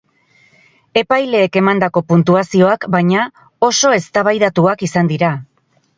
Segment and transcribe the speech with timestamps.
[1.01, 3.29] Epaileek emandako puntuazioak, baina,
[3.69, 5.35] oso eztabaidatuak izan dira.